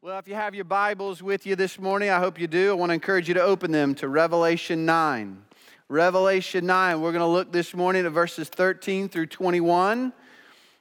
[0.00, 2.70] Well, if you have your Bibles with you this morning, I hope you do.
[2.70, 5.42] I want to encourage you to open them to Revelation 9.
[5.88, 10.12] Revelation 9, we're going to look this morning at verses 13 through 21.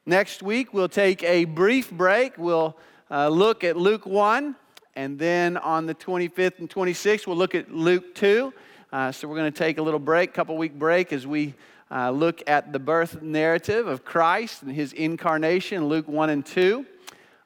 [0.05, 2.37] Next week, we'll take a brief break.
[2.37, 2.77] We'll
[3.09, 4.55] uh, look at Luke 1,
[4.95, 8.53] and then on the 25th and 26th, we'll look at Luke 2.
[8.93, 11.55] Uh, so we're going to take a little break, couple week break, as we
[11.89, 16.85] uh, look at the birth narrative of Christ and his incarnation, Luke 1 and 2.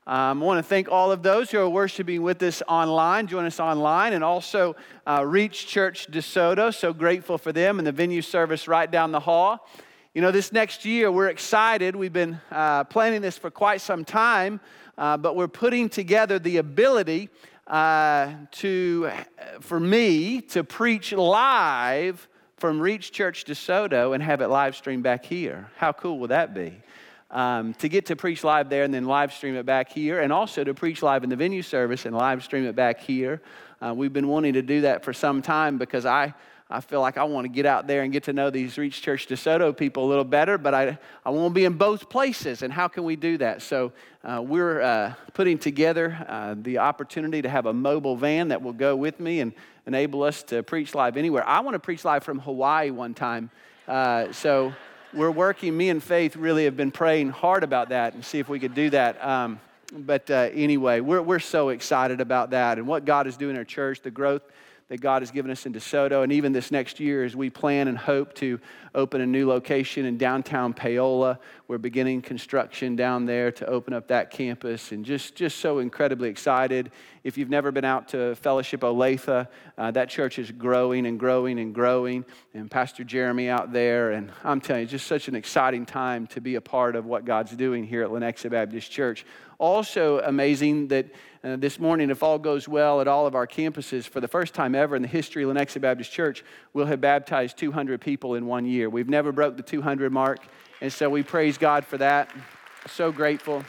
[0.07, 3.27] Um, I want to thank all of those who are worshiping with us online.
[3.27, 6.73] Join us online and also uh, Reach Church DeSoto.
[6.73, 9.69] So grateful for them and the venue service right down the hall.
[10.15, 11.95] You know, this next year we're excited.
[11.95, 14.59] We've been uh, planning this for quite some time,
[14.97, 17.29] uh, but we're putting together the ability
[17.67, 19.11] uh, to,
[19.59, 22.27] for me to preach live
[22.57, 25.69] from Reach Church DeSoto and have it live streamed back here.
[25.77, 26.81] How cool would that be?
[27.31, 30.31] Um, to get to preach live there and then live stream it back here, and
[30.31, 33.41] also to preach live in the venue service and live stream it back here.
[33.81, 36.33] Uh, we've been wanting to do that for some time because I,
[36.69, 39.01] I feel like I want to get out there and get to know these Reach
[39.01, 42.61] Church DeSoto people a little better, but I, I want to be in both places.
[42.61, 43.61] And how can we do that?
[43.61, 43.91] So
[44.23, 48.73] uh, we're uh, putting together uh, the opportunity to have a mobile van that will
[48.73, 49.53] go with me and
[49.87, 51.47] enable us to preach live anywhere.
[51.47, 53.49] I want to preach live from Hawaii one time.
[53.87, 54.73] Uh, so
[55.13, 58.47] we're working, me and Faith really have been praying hard about that and see if
[58.47, 59.23] we could do that.
[59.23, 59.59] Um,
[59.93, 63.57] but uh, anyway, we're, we're so excited about that and what God is doing in
[63.57, 64.41] our church, the growth
[64.91, 66.21] that God has given us in DeSoto.
[66.21, 68.59] And even this next year, as we plan and hope to
[68.93, 71.39] open a new location in downtown Paola,
[71.69, 74.91] we're beginning construction down there to open up that campus.
[74.91, 76.91] And just, just so incredibly excited.
[77.23, 79.47] If you've never been out to Fellowship Olathe,
[79.77, 82.25] uh, that church is growing and growing and growing.
[82.53, 84.11] And Pastor Jeremy out there.
[84.11, 87.23] And I'm telling you, just such an exciting time to be a part of what
[87.23, 89.25] God's doing here at Lenexa Baptist Church.
[89.61, 91.05] Also amazing that
[91.43, 94.55] uh, this morning, if all goes well at all of our campuses, for the first
[94.55, 98.47] time ever in the history of Lenexa Baptist Church, we'll have baptized 200 people in
[98.47, 98.89] one year.
[98.89, 100.39] We've never broke the 200 mark,
[100.81, 102.31] and so we praise God for that.
[102.87, 103.63] So grateful.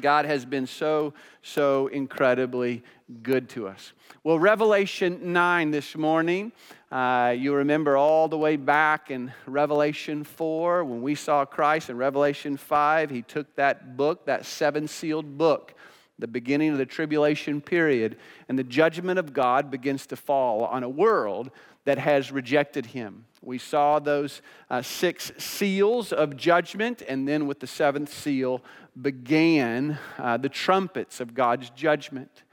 [0.00, 2.82] God has been so, so incredibly
[3.22, 3.92] good to us.
[4.24, 6.52] Well, Revelation 9 this morning,
[6.90, 11.90] uh, you remember all the way back in Revelation 4 when we saw Christ.
[11.90, 15.74] In Revelation 5, he took that book, that seven sealed book,
[16.18, 18.16] the beginning of the tribulation period,
[18.48, 21.50] and the judgment of God begins to fall on a world
[21.84, 23.24] that has rejected him.
[23.42, 28.62] We saw those uh, six seals of judgment, and then with the seventh seal
[29.00, 32.44] began uh, the trumpets of God's judgment.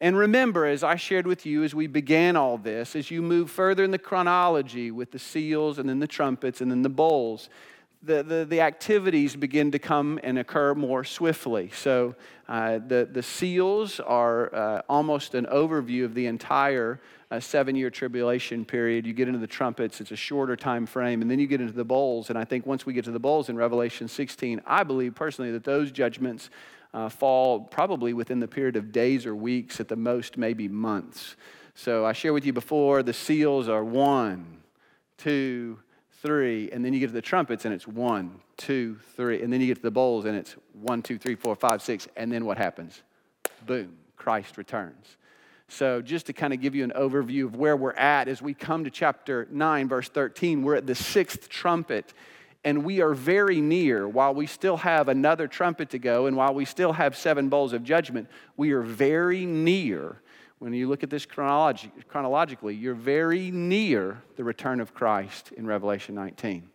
[0.00, 3.50] And remember, as I shared with you as we began all this, as you move
[3.50, 7.50] further in the chronology with the seals and then the trumpets and then the bowls,
[8.02, 11.70] the, the, the activities begin to come and occur more swiftly.
[11.74, 12.14] So
[12.48, 17.00] uh, the, the seals are uh, almost an overview of the entire
[17.30, 19.06] uh, seven year tribulation period.
[19.06, 21.74] You get into the trumpets, it's a shorter time frame, and then you get into
[21.74, 22.30] the bowls.
[22.30, 25.52] And I think once we get to the bowls in Revelation 16, I believe personally
[25.52, 26.48] that those judgments
[26.94, 31.36] uh, fall probably within the period of days or weeks, at the most, maybe months.
[31.74, 34.58] So I shared with you before the seals are one,
[35.18, 35.78] two,
[36.22, 39.60] three, and then you get to the trumpets and it's one, two, three, and then
[39.60, 42.44] you get to the bowls and it's one, two, three, four, five, six, and then
[42.44, 43.02] what happens?
[43.66, 45.16] Boom, Christ returns.
[45.68, 48.54] So, just to kind of give you an overview of where we're at as we
[48.54, 52.12] come to chapter 9, verse 13, we're at the sixth trumpet,
[52.64, 54.08] and we are very near.
[54.08, 57.72] While we still have another trumpet to go, and while we still have seven bowls
[57.72, 60.20] of judgment, we are very near
[60.60, 65.66] when you look at this chronologi- chronologically, you're very near the return of Christ in
[65.66, 66.70] Revelation 19.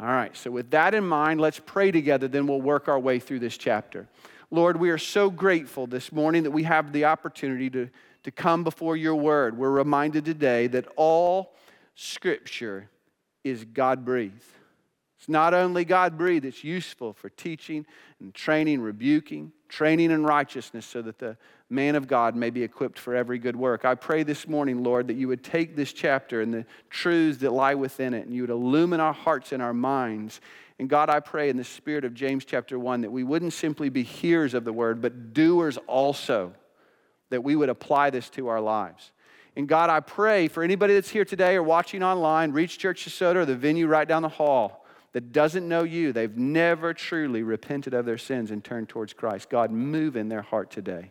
[0.00, 3.18] All right, so with that in mind, let's pray together, then we'll work our way
[3.18, 4.08] through this chapter.
[4.50, 7.90] Lord, we are so grateful this morning that we have the opportunity to,
[8.22, 9.56] to come before your word.
[9.56, 11.54] We're reminded today that all
[11.94, 12.88] scripture
[13.44, 14.42] is God breathed.
[15.18, 17.84] It's not only God breathed, it's useful for teaching
[18.18, 21.36] and training, rebuking, training in righteousness so that the
[21.70, 23.84] man of God may be equipped for every good work.
[23.84, 27.52] I pray this morning, Lord, that you would take this chapter and the truths that
[27.52, 30.40] lie within it and you would illumine our hearts and our minds.
[30.80, 33.88] And God, I pray in the spirit of James chapter 1 that we wouldn't simply
[33.88, 36.52] be hearers of the word, but doers also,
[37.28, 39.12] that we would apply this to our lives.
[39.54, 43.36] And God, I pray for anybody that's here today or watching online, Reach Church DeSoto
[43.36, 47.94] or the venue right down the hall that doesn't know you, they've never truly repented
[47.94, 49.50] of their sins and turned towards Christ.
[49.50, 51.10] God, move in their heart today.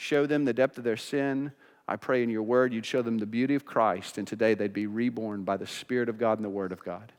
[0.00, 1.52] Show them the depth of their sin.
[1.86, 4.72] I pray in your word you'd show them the beauty of Christ, and today they'd
[4.72, 7.12] be reborn by the Spirit of God and the Word of God.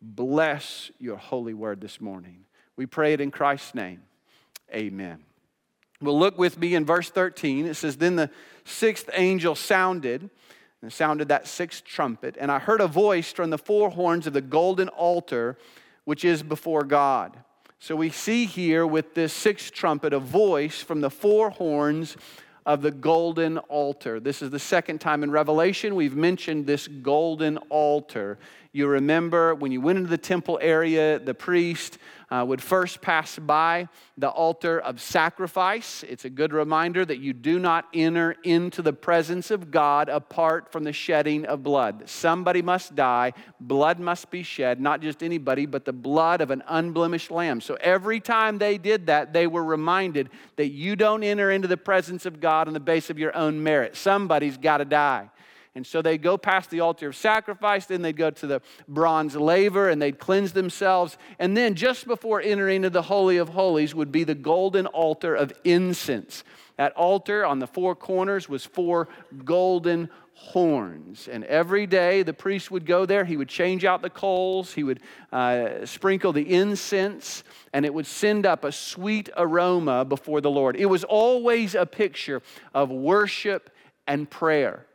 [0.00, 2.44] Bless your holy word this morning.
[2.76, 4.02] We pray it in Christ's name.
[4.72, 5.24] Amen.
[6.00, 7.66] Well, look with me in verse 13.
[7.66, 8.30] It says, Then the
[8.64, 10.30] sixth angel sounded,
[10.82, 14.34] and sounded that sixth trumpet, and I heard a voice from the four horns of
[14.34, 15.58] the golden altar
[16.04, 17.36] which is before God.
[17.84, 22.16] So we see here with this sixth trumpet a voice from the four horns
[22.64, 24.18] of the golden altar.
[24.20, 28.38] This is the second time in Revelation we've mentioned this golden altar.
[28.72, 31.98] You remember when you went into the temple area, the priest
[32.34, 33.88] uh, would first pass by
[34.18, 36.02] the altar of sacrifice.
[36.08, 40.72] It's a good reminder that you do not enter into the presence of God apart
[40.72, 42.08] from the shedding of blood.
[42.08, 46.64] Somebody must die, blood must be shed, not just anybody, but the blood of an
[46.66, 47.60] unblemished lamb.
[47.60, 51.76] So every time they did that, they were reminded that you don't enter into the
[51.76, 53.94] presence of God on the base of your own merit.
[53.94, 55.30] Somebody's got to die.
[55.76, 59.34] And so they'd go past the altar of sacrifice, then they'd go to the bronze
[59.34, 61.18] laver and they'd cleanse themselves.
[61.40, 65.34] And then just before entering into the Holy of Holies would be the golden altar
[65.34, 66.44] of incense.
[66.76, 69.08] That altar on the four corners was four
[69.44, 71.28] golden horns.
[71.28, 74.84] And every day the priest would go there, he would change out the coals, he
[74.84, 75.00] would
[75.32, 77.42] uh, sprinkle the incense,
[77.72, 80.76] and it would send up a sweet aroma before the Lord.
[80.76, 82.42] It was always a picture
[82.74, 83.70] of worship
[84.06, 84.86] and prayer.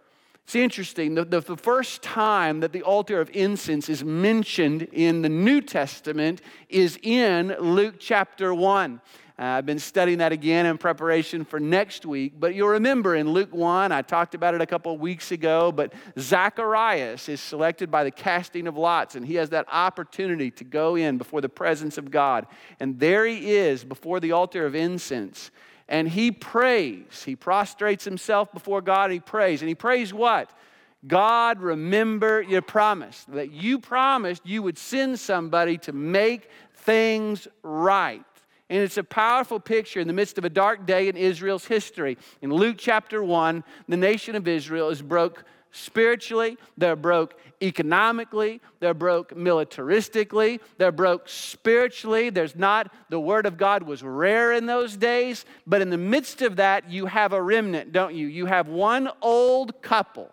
[0.49, 5.21] It's interesting, the, the, the, first time that the altar of incense is mentioned in
[5.21, 8.99] the New Testament is in Luke chapter 1.
[9.37, 12.33] Uh, I've been studying that again in preparation for next week.
[12.39, 15.71] But you'll remember in Luke 1, I talked about it a couple of weeks ago,
[15.71, 20.63] but Zacharias is selected by the casting of lots, and he has that opportunity to
[20.63, 22.47] go in before the presence of God.
[22.79, 25.51] And there he is before the altar of incense
[25.89, 27.23] and he prays.
[27.25, 29.61] He prostrates himself before God he prays.
[29.61, 30.51] And he prays what?
[31.05, 38.23] God, remember your promise that you promised you would send somebody to make things right.
[38.69, 42.17] And it's a powerful picture in the midst of a dark day in Israel's history.
[42.41, 48.93] In Luke chapter 1, the nation of Israel is broke spiritually, they're broke economically, they're
[48.93, 52.29] broke militaristically, they're broke spiritually.
[52.29, 56.41] There's not, the Word of God was rare in those days, but in the midst
[56.41, 58.27] of that, you have a remnant, don't you?
[58.27, 60.31] You have one old couple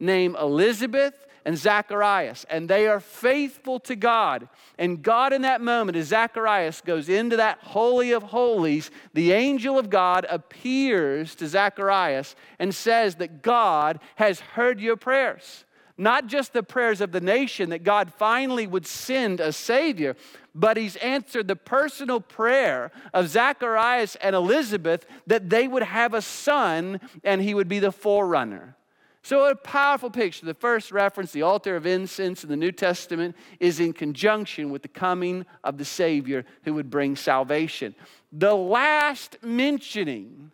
[0.00, 4.48] named Elizabeth and Zacharias, and they are faithful to God.
[4.78, 9.78] And God, in that moment, as Zacharias goes into that Holy of Holies, the angel
[9.78, 15.64] of God appears to Zacharias and says that God has heard your prayers.
[15.96, 20.16] Not just the prayers of the nation that God finally would send a Savior,
[20.54, 26.22] but He's answered the personal prayer of Zacharias and Elizabeth that they would have a
[26.22, 28.76] son and he would be the forerunner.
[29.24, 30.44] So, a powerful picture.
[30.44, 34.82] The first reference, the altar of incense in the New Testament, is in conjunction with
[34.82, 37.94] the coming of the Savior who would bring salvation.
[38.32, 40.52] The last mentioning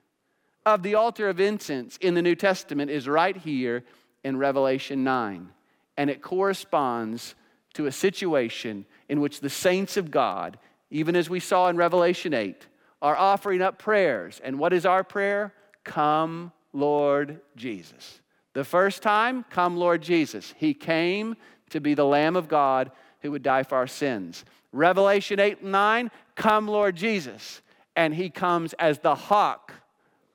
[0.64, 3.82] of the altar of incense in the New Testament is right here
[4.22, 5.48] in Revelation 9.
[5.96, 7.34] And it corresponds
[7.74, 10.60] to a situation in which the saints of God,
[10.92, 12.68] even as we saw in Revelation 8,
[13.02, 14.40] are offering up prayers.
[14.44, 15.52] And what is our prayer?
[15.82, 18.19] Come, Lord Jesus.
[18.52, 20.54] The first time, come Lord Jesus.
[20.56, 21.36] He came
[21.70, 24.44] to be the Lamb of God who would die for our sins.
[24.72, 27.62] Revelation 8 and 9, come Lord Jesus.
[27.96, 29.72] And he comes as the hawk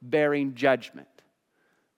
[0.01, 1.07] bearing judgment.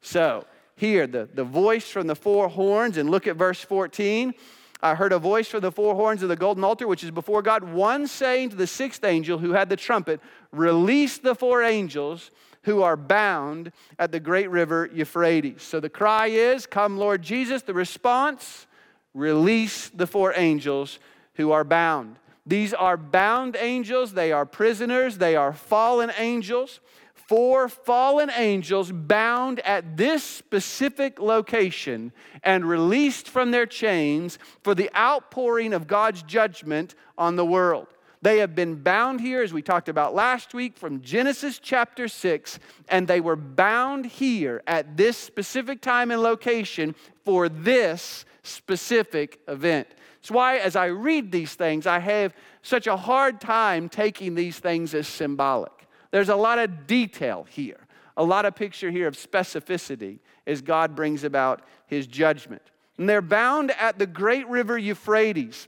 [0.01, 4.34] So, here, the, the voice from the four horns, and look at verse 14.
[4.82, 7.41] I heard a voice from the four horns of the golden altar, which is before
[7.41, 12.30] God, one saying to the sixth angel who had the trumpet, Release the four angels
[12.67, 15.63] who are bound at the great river Euphrates.
[15.63, 17.62] So the cry is, Come, Lord Jesus.
[17.62, 18.67] The response,
[19.13, 21.00] release the four angels
[21.36, 22.17] who are bound.
[22.45, 26.81] These are bound angels, they are prisoners, they are fallen angels.
[27.13, 32.12] Four fallen angels bound at this specific location
[32.43, 37.88] and released from their chains for the outpouring of God's judgment on the world.
[38.21, 42.59] They have been bound here, as we talked about last week, from Genesis chapter 6,
[42.89, 49.88] and they were bound here at this specific time and location for this specific event.
[50.15, 52.33] That's why, as I read these things, I have
[52.63, 55.88] such a hard time taking these things as symbolic.
[56.12, 57.79] There's a lot of detail here,
[58.15, 62.63] a lot of picture here of specificity as God brings about his judgment.
[62.97, 65.67] And they're bound at the great river Euphrates.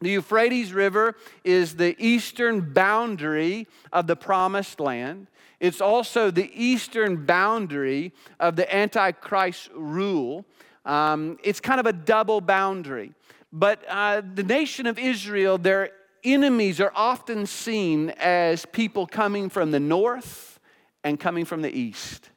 [0.00, 5.28] The Euphrates River is the eastern boundary of the promised land.
[5.58, 10.44] It's also the eastern boundary of the Antichrist rule.
[10.84, 13.12] Um, it's kind of a double boundary.
[13.52, 15.90] But uh, the nation of Israel, their
[16.22, 20.60] enemies are often seen as people coming from the north
[21.04, 22.30] and coming from the east.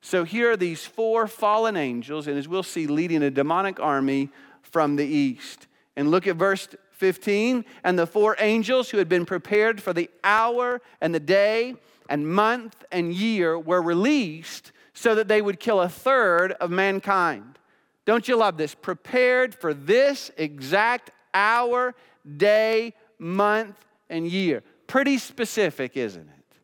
[0.00, 4.30] So here are these four fallen angels, and as we'll see, leading a demonic army
[4.62, 5.66] from the east.
[5.96, 7.64] And look at verse 15.
[7.84, 11.74] And the four angels who had been prepared for the hour and the day
[12.08, 17.58] and month and year were released so that they would kill a third of mankind.
[18.04, 18.74] Don't you love this?
[18.74, 21.94] Prepared for this exact hour,
[22.36, 23.76] day, month,
[24.10, 24.62] and year.
[24.86, 26.56] Pretty specific, isn't it?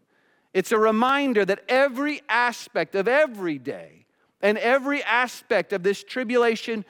[0.53, 4.07] It's a reminder that every aspect of every day
[4.41, 6.85] and every aspect of this tribulation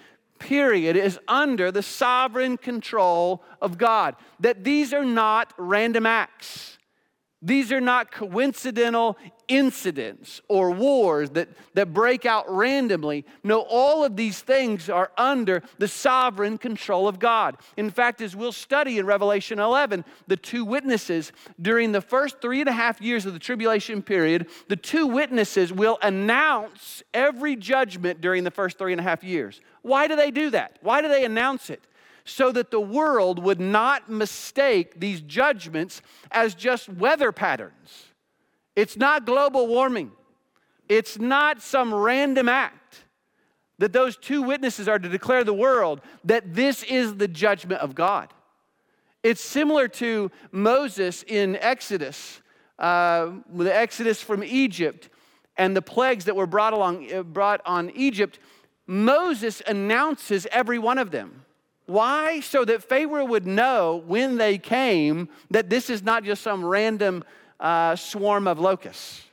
[0.45, 4.15] period is under the sovereign control of God.
[4.41, 6.79] That these are not random acts.
[7.45, 13.27] These are not coincidental incidents or wars that, that break out randomly.
[13.43, 17.59] No, all of these things are under the sovereign control of God.
[17.77, 22.61] In fact, as we'll study in Revelation 11, the two witnesses during the first three
[22.61, 28.23] and a half years of the tribulation period, the two witnesses will announce every judgment
[28.23, 29.61] during the first three and a half years.
[29.83, 30.79] Why do they do that?
[30.81, 31.83] Why do they announce it?
[32.25, 36.01] So that the world would not mistake these judgments
[36.31, 38.07] as just weather patterns.
[38.75, 40.13] It's not global warming,
[40.89, 42.81] it's not some random act.
[43.79, 47.97] That those two witnesses are to declare the world that this is the judgment of
[47.97, 48.33] God.
[49.25, 52.41] It's similar to Moses in Exodus,
[52.79, 55.09] uh, the Exodus from Egypt,
[55.57, 58.39] and the plagues that were brought along uh, brought on Egypt.
[58.87, 61.44] Moses announces every one of them.
[61.87, 62.41] Why?
[62.41, 67.25] So that Pharaoh would know when they came that this is not just some random
[67.61, 69.25] uh, swarm of locusts,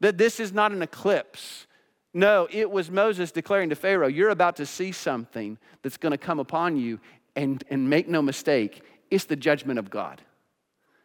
[0.00, 1.66] that this is not an eclipse.
[2.14, 6.18] No, it was Moses declaring to Pharaoh, You're about to see something that's going to
[6.18, 7.00] come upon you,
[7.36, 10.20] and, and make no mistake, it's the judgment of God.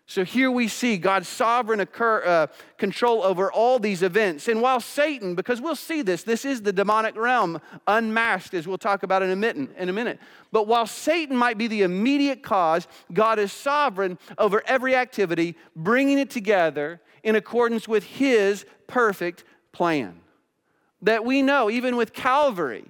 [0.10, 2.48] So here we see God's sovereign occur, uh,
[2.78, 4.48] control over all these events.
[4.48, 8.78] And while Satan, because we'll see this, this is the demonic realm unmasked, as we'll
[8.78, 10.18] talk about in a, minute, in a minute.
[10.54, 16.20] But while Satan might be the immediate cause, God is sovereign over every activity, bringing
[16.20, 20.22] it together in accordance with his perfect plan.
[21.02, 22.86] That we know, even with Calvary,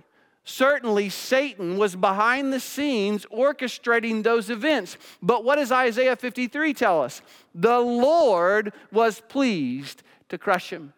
[0.50, 4.98] Certainly, Satan was behind the scenes orchestrating those events.
[5.22, 7.22] But what does Isaiah 53 tell us?
[7.54, 10.94] The Lord was pleased to crush him.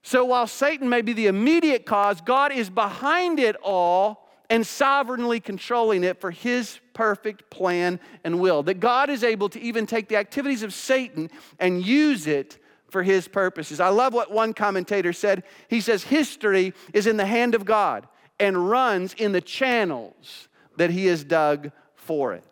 [0.00, 5.40] So while Satan may be the immediate cause, God is behind it all and sovereignly
[5.40, 8.62] controlling it for his perfect plan and will.
[8.62, 12.56] That God is able to even take the activities of Satan and use it
[12.88, 13.78] for his purposes.
[13.78, 15.42] I love what one commentator said.
[15.68, 18.08] He says, History is in the hand of God
[18.38, 22.44] and runs in the channels that he has dug for it.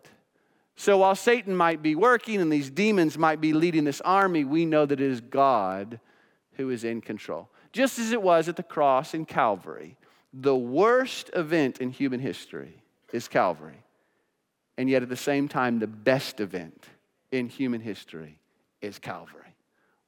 [0.75, 4.65] So while Satan might be working and these demons might be leading this army, we
[4.65, 5.99] know that it is God
[6.53, 7.49] who is in control.
[7.71, 9.97] Just as it was at the cross in Calvary,
[10.33, 12.81] the worst event in human history
[13.13, 13.83] is Calvary.
[14.77, 16.87] And yet at the same time, the best event
[17.31, 18.39] in human history
[18.81, 19.55] is Calvary.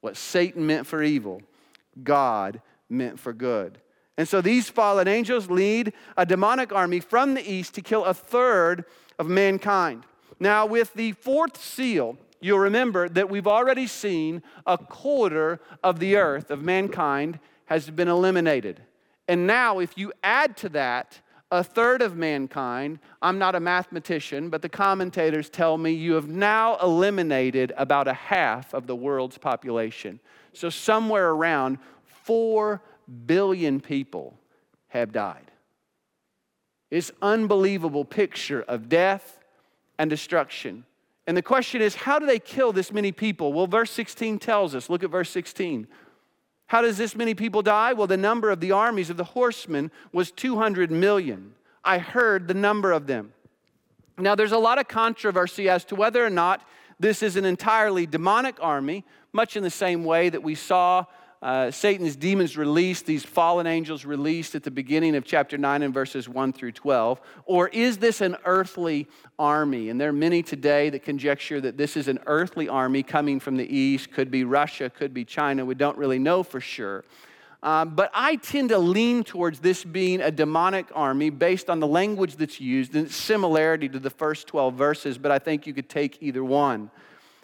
[0.02, 1.42] What Satan meant for evil,
[2.04, 3.80] God meant for good.
[4.18, 8.14] And so these fallen angels lead a demonic army from the east to kill a
[8.14, 8.86] third
[9.20, 10.04] of mankind.
[10.40, 16.16] Now, with the fourth seal, you'll remember that we've already seen a quarter of the
[16.16, 18.82] earth of mankind has been eliminated.
[19.28, 21.20] And now, if you add to that
[21.52, 26.28] a third of mankind, I'm not a mathematician, but the commentators tell me you have
[26.28, 30.20] now eliminated about a half of the world's population.
[30.54, 31.80] So, somewhere around
[32.24, 32.82] 4
[33.26, 34.38] billion people
[34.90, 35.52] have died.
[36.90, 39.40] It's unbelievable picture of death
[40.00, 40.86] and destruction.
[41.26, 43.52] And the question is, how do they kill this many people?
[43.52, 44.90] Well, verse 16 tells us.
[44.90, 45.88] Look at verse 16.
[46.68, 47.94] How does this many people die?
[47.94, 51.54] Well, the number of the armies of the horsemen was 200 million.
[51.84, 53.34] I heard the number of them.
[54.18, 56.66] Now, there's a lot of controversy as to whether or not
[57.00, 61.06] this is an entirely demonic army, much in the same way that we saw
[61.42, 65.94] uh, Satan's demons released, these fallen angels released at the beginning of chapter 9 and
[65.94, 67.22] verses 1 through 12?
[67.46, 69.90] Or is this an earthly army?
[69.90, 73.56] And there are many today that conjecture that this is an earthly army coming from
[73.56, 75.64] the east, could be Russia, could be China.
[75.64, 77.04] We don't really know for sure.
[77.62, 81.88] Um, but I tend to lean towards this being a demonic army based on the
[81.88, 85.74] language that's used and its similarity to the first 12 verses, but I think you
[85.74, 86.92] could take either one.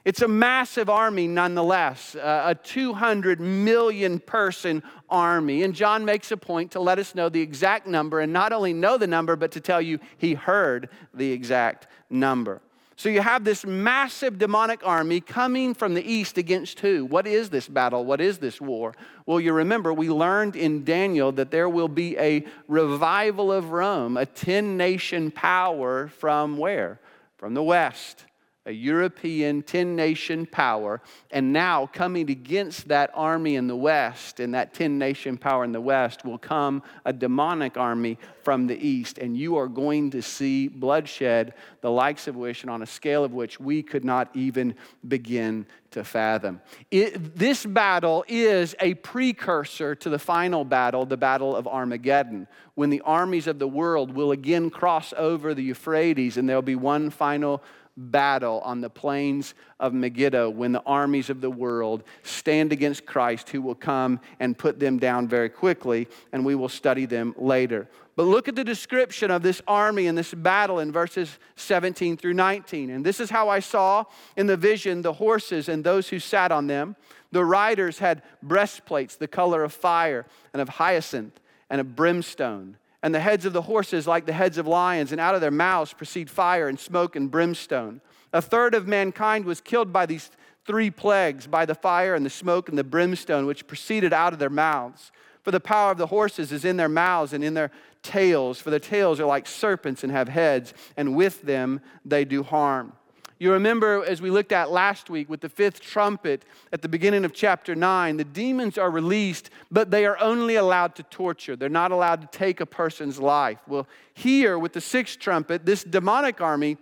[0.06, 5.64] It's a massive army nonetheless, uh, a 200 million person army.
[5.64, 8.74] And John makes a point to let us know the exact number, and not only
[8.74, 12.62] know the number, but to tell you he heard the exact number.
[12.98, 17.06] So you have this massive demonic army coming from the east against who?
[17.06, 18.06] What is this battle?
[18.06, 18.94] What is this war?
[19.26, 24.18] Well, you remember we learned in Daniel that there will be a revival of Rome,
[24.18, 27.00] a 10 nation power from where?
[27.38, 28.26] From the west
[28.66, 31.02] a European 10 nation power,
[31.32, 35.74] and now coming against that army in the West and that 10 nation power in
[35.74, 39.18] the West will come a demonic army from the East.
[39.18, 43.26] And you are going to see bloodshed, the likes of which, and on a scale
[43.26, 46.62] of which we could not even begin to fathom.
[46.90, 52.90] It, this battle is a precursor to the final battle, the Battle of Armageddon, when
[52.90, 57.10] the armies of the world will again cross over the Euphrates and there'll be one
[57.10, 57.62] final
[57.96, 63.50] battle on the plains of Megiddo when the armies of the world stand against Christ,
[63.50, 67.88] who will come and put them down very quickly, and we will study them later.
[68.16, 72.34] But look at the description of this army and this battle in verses 17 through
[72.34, 72.90] 19.
[72.90, 74.06] And this is how I saw
[74.38, 76.96] in the vision the horses and those who sat on them.
[77.32, 83.14] The riders had breastplates the color of fire and of hyacinth and of brimstone and
[83.14, 85.94] the heads of the horses like the heads of lions, and out of their mouths
[85.94, 88.02] proceed fire and smoke and brimstone.
[88.32, 90.32] A third of mankind was killed by these
[90.66, 94.40] three plagues by the fire and the smoke and the brimstone which proceeded out of
[94.40, 95.12] their mouths.
[95.44, 98.70] For the power of the horses is in their mouths and in their tails, for
[98.70, 102.94] their tails are like serpents and have heads, and with them they do harm.
[103.40, 107.26] You remember, as we looked at last week with the fifth trumpet at the beginning
[107.26, 111.56] of chapter 9, the demons are released, but they are only allowed to torture.
[111.56, 113.60] They're not allowed to take a person's life.
[113.68, 116.78] Well, here with the sixth trumpet, this demonic army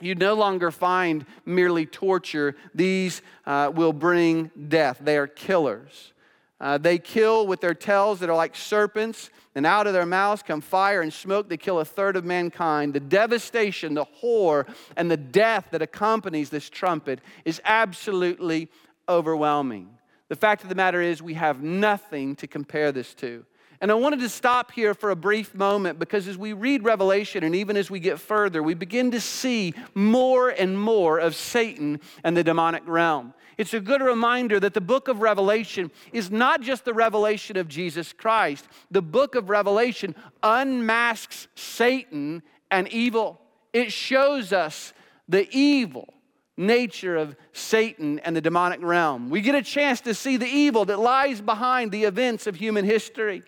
[0.00, 2.54] you no longer find merely torture.
[2.74, 4.98] These uh, will bring death.
[5.00, 6.12] They are killers.
[6.60, 10.42] Uh, they kill with their tails that are like serpents, and out of their mouths
[10.42, 11.48] come fire and smoke.
[11.48, 12.92] They kill a third of mankind.
[12.92, 18.70] The devastation, the horror, and the death that accompanies this trumpet is absolutely
[19.08, 19.88] overwhelming.
[20.28, 23.46] The fact of the matter is, we have nothing to compare this to.
[23.80, 27.44] And I wanted to stop here for a brief moment because as we read Revelation
[27.44, 32.00] and even as we get further, we begin to see more and more of Satan
[32.24, 33.34] and the demonic realm.
[33.58, 37.68] It's a good reminder that the book of Revelation is not just the revelation of
[37.68, 38.66] Jesus Christ.
[38.90, 43.40] The book of Revelation unmasks Satan and evil.
[43.72, 44.92] It shows us
[45.28, 46.12] the evil
[46.56, 49.30] nature of Satan and the demonic realm.
[49.30, 52.84] We get a chance to see the evil that lies behind the events of human
[52.84, 53.42] history.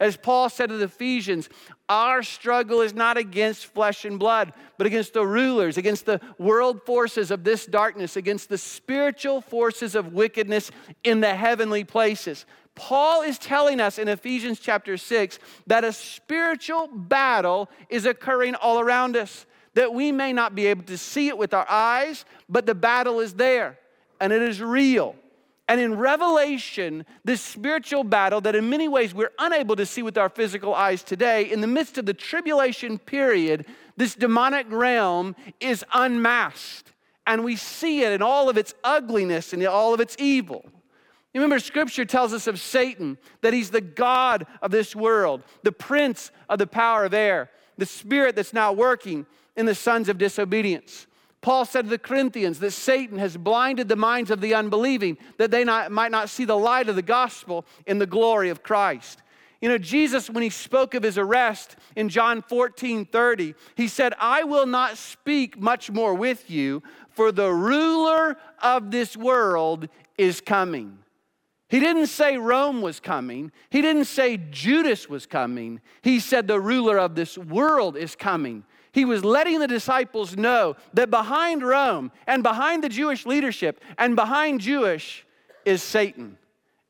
[0.00, 1.50] As Paul said to the Ephesians,
[1.90, 6.82] our struggle is not against flesh and blood, but against the rulers, against the world
[6.86, 10.70] forces of this darkness, against the spiritual forces of wickedness
[11.04, 12.46] in the heavenly places.
[12.74, 18.80] Paul is telling us in Ephesians chapter 6 that a spiritual battle is occurring all
[18.80, 22.64] around us, that we may not be able to see it with our eyes, but
[22.64, 23.78] the battle is there
[24.18, 25.14] and it is real.
[25.70, 30.18] And in Revelation, this spiritual battle that in many ways we're unable to see with
[30.18, 35.84] our physical eyes today, in the midst of the tribulation period, this demonic realm is
[35.94, 36.92] unmasked.
[37.24, 40.64] And we see it in all of its ugliness and all of its evil.
[41.32, 45.70] You remember, scripture tells us of Satan that he's the God of this world, the
[45.70, 49.24] prince of the power of air, the spirit that's now working
[49.56, 51.06] in the sons of disobedience.
[51.42, 55.50] Paul said to the Corinthians that Satan has blinded the minds of the unbelieving that
[55.50, 59.22] they not, might not see the light of the gospel in the glory of Christ.
[59.60, 64.14] You know, Jesus, when he spoke of his arrest in John 14 30, he said,
[64.18, 70.40] I will not speak much more with you, for the ruler of this world is
[70.40, 70.98] coming.
[71.68, 73.52] He didn't say Rome was coming.
[73.70, 75.80] He didn't say Judas was coming.
[76.02, 78.64] He said the ruler of this world is coming.
[78.92, 84.16] He was letting the disciples know that behind Rome and behind the Jewish leadership and
[84.16, 85.22] behind Judas
[85.64, 86.36] is Satan.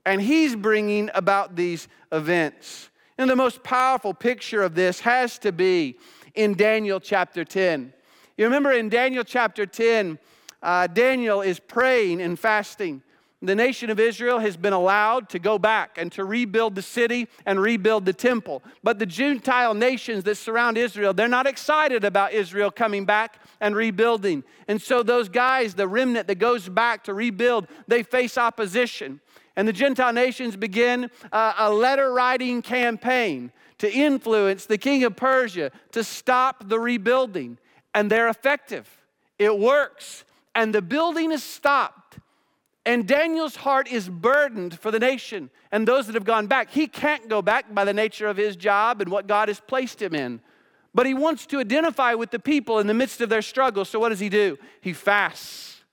[0.07, 2.89] And he's bringing about these events.
[3.19, 5.99] And the most powerful picture of this has to be
[6.35, 7.93] in Daniel chapter 10.
[8.39, 10.19] You remember in Daniel chapter 10,
[10.63, 13.03] uh, Daniel is praying and fasting
[13.43, 17.27] the nation of Israel has been allowed to go back and to rebuild the city
[17.47, 18.63] and rebuild the temple.
[18.85, 23.75] But the Gentile nations that surround Israel, they're not excited about Israel coming back and
[23.75, 24.45] rebuilding.
[24.69, 29.21] And so those guys, the remnant that goes back to rebuild, they face opposition.
[29.57, 35.17] And the Gentile nations begin uh, a letter writing campaign to influence the king of
[35.17, 37.57] Persia to stop the rebuilding.
[37.95, 38.87] And they're effective,
[39.39, 40.25] it works.
[40.55, 42.00] And the building is stopped.
[42.87, 46.71] And Daniel's heart is burdened for the nation and those that have gone back.
[46.71, 50.01] He can't go back by the nature of his job and what God has placed
[50.01, 50.41] him in.
[50.95, 53.85] But he wants to identify with the people in the midst of their struggle.
[53.85, 54.59] So what does he do?
[54.81, 55.85] He fasts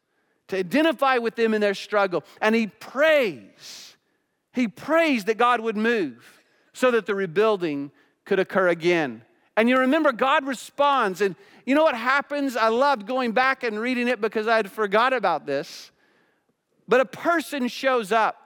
[0.47, 2.23] to identify with them in their struggle.
[2.41, 3.95] And he prays.
[4.53, 6.41] He prays that God would move
[6.73, 7.91] so that the rebuilding
[8.25, 9.23] could occur again.
[9.55, 11.21] And you remember God responds.
[11.21, 12.55] And you know what happens?
[12.55, 15.91] I loved going back and reading it because I had forgot about this.
[16.87, 18.41] But a person shows up.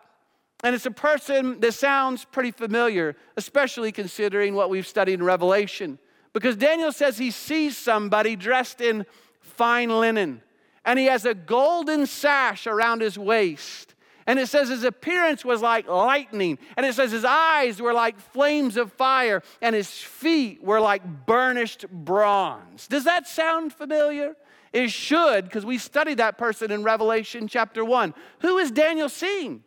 [0.64, 5.98] And it's a person that sounds pretty familiar, especially considering what we've studied in Revelation.
[6.34, 9.06] Because Daniel says he sees somebody dressed in
[9.40, 10.42] fine linen,
[10.86, 13.96] and he has a golden sash around his waist.
[14.28, 16.60] And it says his appearance was like lightning.
[16.78, 21.26] And it says his eyes were like flames of fire, and his feet were like
[21.26, 22.88] burnished bronze.
[22.88, 24.36] Does that sound familiar?
[24.74, 28.14] It should, because we studied that person in Revelation chapter 1.
[28.40, 29.64] Who is Daniel seeing?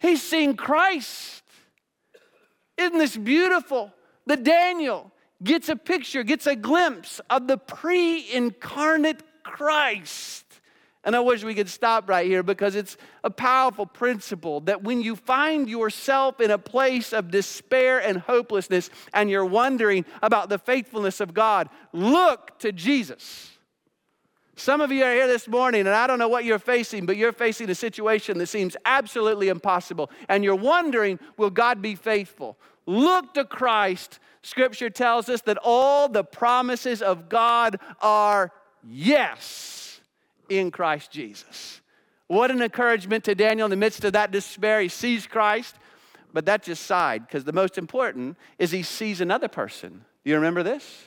[0.00, 1.42] He's seeing Christ.
[2.78, 3.92] Isn't this beautiful?
[4.26, 10.44] The Daniel gets a picture, gets a glimpse of the pre incarnate Christ.
[11.04, 15.02] And I wish we could stop right here because it's a powerful principle that when
[15.02, 20.58] you find yourself in a place of despair and hopelessness and you're wondering about the
[20.58, 23.51] faithfulness of God, look to Jesus.
[24.56, 27.16] Some of you are here this morning, and I don't know what you're facing, but
[27.16, 30.10] you're facing a situation that seems absolutely impossible.
[30.28, 32.58] And you're wondering, will God be faithful?
[32.84, 34.18] Look to Christ.
[34.42, 38.52] Scripture tells us that all the promises of God are
[38.86, 40.00] yes
[40.48, 41.80] in Christ Jesus.
[42.26, 44.80] What an encouragement to Daniel in the midst of that despair.
[44.80, 45.76] He sees Christ,
[46.32, 50.04] but that just side, because the most important is he sees another person.
[50.24, 51.06] Do you remember this?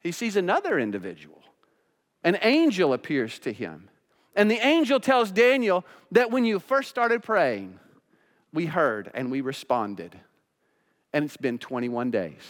[0.00, 1.42] He sees another individual
[2.24, 3.88] an angel appears to him.
[4.34, 7.78] And the angel tells Daniel that when you first started praying,
[8.52, 10.18] we heard and we responded.
[11.12, 12.42] And it's been 21 days.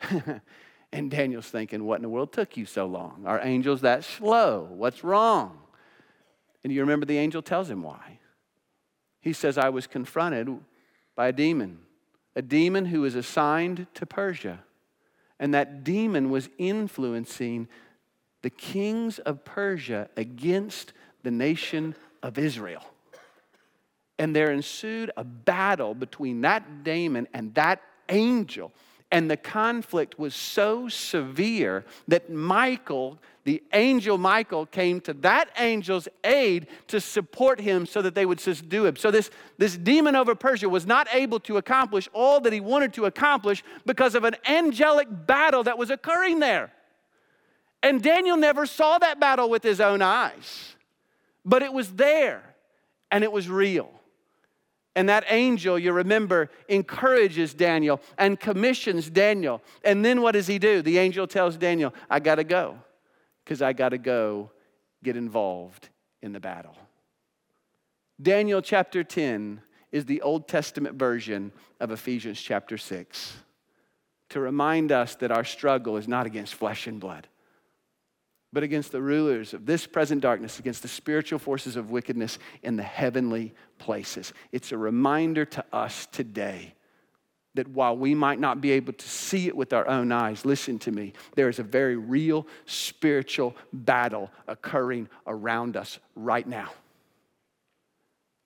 [0.92, 3.24] and Daniel's thinking, What in the world took you so long?
[3.26, 4.68] Are angels that slow?
[4.70, 5.58] What's wrong?
[6.64, 8.18] And you remember the angel tells him why.
[9.20, 10.48] He says, I was confronted
[11.16, 11.80] by a demon,
[12.36, 14.60] a demon who was assigned to Persia.
[15.40, 17.68] And that demon was influencing
[18.48, 22.82] the kings of Persia against the nation of Israel.
[24.18, 28.72] And there ensued a battle between that demon and that angel.
[29.12, 36.08] And the conflict was so severe that Michael, the angel Michael, came to that angel's
[36.24, 38.96] aid to support him so that they would subdue him.
[38.96, 42.94] So, this, this demon over Persia was not able to accomplish all that he wanted
[42.94, 46.72] to accomplish because of an angelic battle that was occurring there.
[47.82, 50.74] And Daniel never saw that battle with his own eyes,
[51.44, 52.42] but it was there
[53.10, 53.90] and it was real.
[54.96, 59.62] And that angel, you remember, encourages Daniel and commissions Daniel.
[59.84, 60.82] And then what does he do?
[60.82, 62.78] The angel tells Daniel, I got to go
[63.44, 64.50] because I got to go
[65.04, 65.88] get involved
[66.20, 66.74] in the battle.
[68.20, 69.62] Daniel chapter 10
[69.92, 73.36] is the Old Testament version of Ephesians chapter 6
[74.30, 77.28] to remind us that our struggle is not against flesh and blood
[78.52, 82.76] but against the rulers of this present darkness, against the spiritual forces of wickedness in
[82.76, 84.32] the heavenly places.
[84.52, 86.74] It's a reminder to us today
[87.54, 90.78] that while we might not be able to see it with our own eyes, listen
[90.78, 96.70] to me, there is a very real spiritual battle occurring around us right now.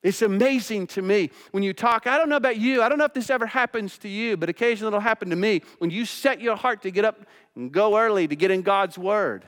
[0.03, 2.09] It's amazing to me when you talk.
[2.09, 2.83] I don't know about you.
[2.83, 5.63] I don't know if this ever happens to you, but occasionally it'll happen to me
[5.79, 8.99] when you set your heart to get up and go early to get in God's
[8.99, 9.45] Word.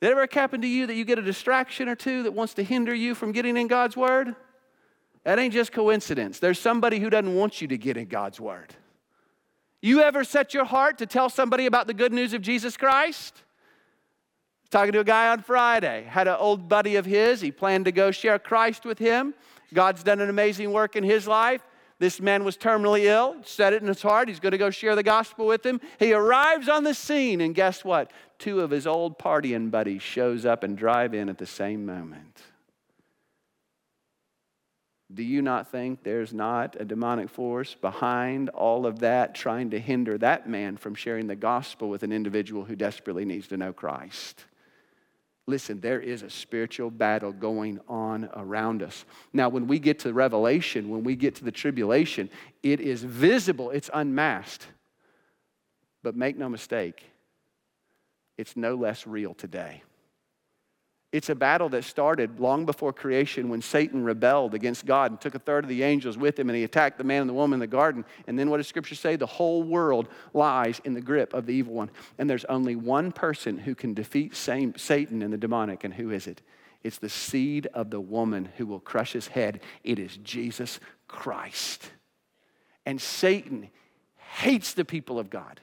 [0.00, 2.54] Did it ever happen to you that you get a distraction or two that wants
[2.54, 4.34] to hinder you from getting in God's Word?
[5.24, 6.38] That ain't just coincidence.
[6.38, 8.74] There's somebody who doesn't want you to get in God's Word.
[9.82, 13.42] You ever set your heart to tell somebody about the good news of Jesus Christ?
[14.70, 17.40] Talking to a guy on Friday, had an old buddy of his.
[17.40, 19.34] He planned to go share Christ with him.
[19.74, 21.62] God's done an amazing work in his life.
[22.00, 24.28] This man was terminally ill, said it in his heart.
[24.28, 25.82] He's going to go share the gospel with him.
[25.98, 28.10] He arrives on the scene, and guess what?
[28.38, 32.40] Two of his old partying buddies shows up and drive in at the same moment.
[35.12, 39.78] Do you not think there's not a demonic force behind all of that trying to
[39.78, 43.74] hinder that man from sharing the gospel with an individual who desperately needs to know
[43.74, 44.46] Christ?
[45.50, 49.04] Listen, there is a spiritual battle going on around us.
[49.32, 52.30] Now, when we get to Revelation, when we get to the tribulation,
[52.62, 54.68] it is visible, it's unmasked.
[56.04, 57.02] But make no mistake,
[58.38, 59.82] it's no less real today.
[61.12, 65.34] It's a battle that started long before creation when Satan rebelled against God and took
[65.34, 67.56] a third of the angels with him and he attacked the man and the woman
[67.56, 68.04] in the garden.
[68.28, 69.16] And then what does Scripture say?
[69.16, 71.90] The whole world lies in the grip of the evil one.
[72.18, 75.82] And there's only one person who can defeat Satan and the demonic.
[75.82, 76.42] And who is it?
[76.84, 79.60] It's the seed of the woman who will crush his head.
[79.82, 81.90] It is Jesus Christ.
[82.86, 83.68] And Satan
[84.16, 85.60] hates the people of God.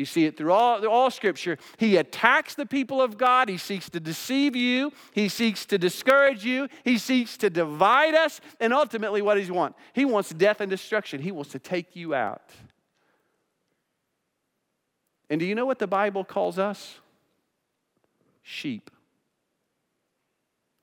[0.00, 1.58] You see it through all, through all scripture.
[1.76, 3.50] He attacks the people of God.
[3.50, 4.94] He seeks to deceive you.
[5.12, 6.68] He seeks to discourage you.
[6.84, 8.40] He seeks to divide us.
[8.60, 9.76] And ultimately, what does he want?
[9.92, 11.20] He wants death and destruction.
[11.20, 12.50] He wants to take you out.
[15.28, 16.98] And do you know what the Bible calls us?
[18.42, 18.90] Sheep.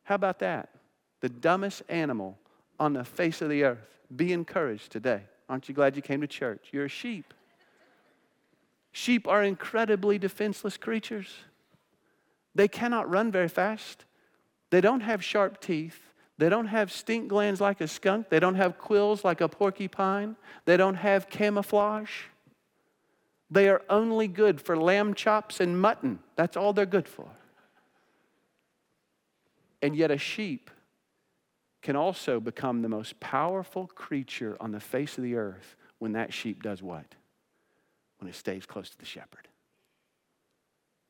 [0.03, 0.69] How about that?
[1.21, 2.37] The dumbest animal
[2.79, 3.99] on the face of the earth.
[4.15, 5.23] Be encouraged today.
[5.49, 6.67] Aren't you glad you came to church?
[6.71, 7.33] You're a sheep.
[8.97, 11.31] Sheep are incredibly defenseless creatures.
[12.55, 14.05] They cannot run very fast.
[14.71, 15.99] They don't have sharp teeth.
[16.39, 18.29] They don't have stink glands like a skunk.
[18.29, 20.35] They don't have quills like a porcupine.
[20.65, 22.09] They don't have camouflage.
[23.51, 26.17] They are only good for lamb chops and mutton.
[26.35, 27.29] That's all they're good for.
[29.79, 30.71] And yet, a sheep
[31.83, 36.33] can also become the most powerful creature on the face of the earth when that
[36.33, 37.05] sheep does what?
[38.19, 39.47] When it stays close to the shepherd.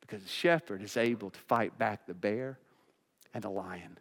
[0.02, 2.58] Because the shepherd is able to fight back the bear
[3.34, 3.98] and the lion.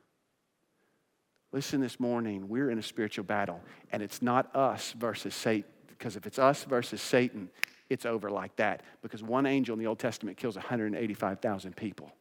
[1.53, 3.61] Listen, this morning, we're in a spiritual battle,
[3.92, 5.71] and it's not us versus Satan.
[5.87, 7.49] Because if it's us versus Satan,
[7.88, 8.83] it's over like that.
[9.03, 12.12] Because one angel in the Old Testament kills 185,000 people.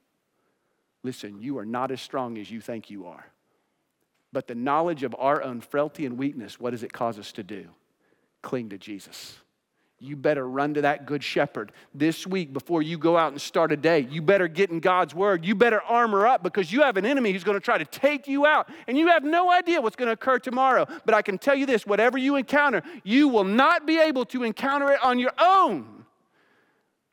[1.03, 3.25] Listen, you are not as strong as you think you are.
[4.31, 7.43] But the knowledge of our own frailty and weakness, what does it cause us to
[7.43, 7.67] do?
[8.41, 9.37] Cling to Jesus
[10.05, 13.71] you better run to that good shepherd this week before you go out and start
[13.71, 14.07] a day.
[14.09, 15.43] You better get in God's word.
[15.43, 18.27] You better armor up because you have an enemy who's going to try to take
[18.27, 20.87] you out, and you have no idea what's going to occur tomorrow.
[21.05, 24.43] But I can tell you this whatever you encounter, you will not be able to
[24.43, 26.05] encounter it on your own.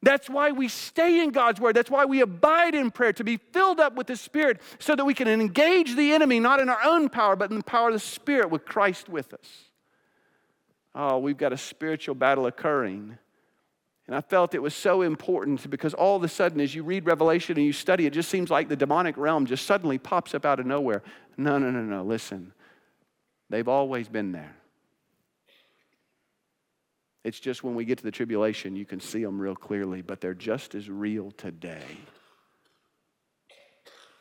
[0.05, 1.77] That's why we stay in God's word.
[1.77, 5.05] That's why we abide in prayer to be filled up with the Spirit so that
[5.05, 7.95] we can engage the enemy not in our own power, but in the power of
[7.95, 9.72] the Spirit with Christ with us
[10.95, 13.19] oh, we've got a spiritual battle occurring.
[14.07, 17.07] And I felt it was so important because all of a sudden, as you read
[17.07, 20.45] Revelation and you study, it just seems like the demonic realm just suddenly pops up
[20.45, 21.03] out of nowhere.
[21.37, 22.03] No, no, no, no.
[22.03, 22.53] Listen,
[23.49, 24.57] they've always been there.
[27.25, 30.21] It's just when we get to the tribulation, you can see them real clearly, but
[30.21, 31.97] they're just as real today.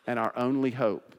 [0.05, 1.15] And our only hope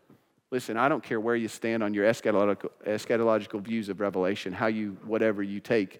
[0.52, 4.66] Listen, I don't care where you stand on your eschatological, eschatological views of Revelation, how
[4.66, 5.98] you, whatever you take.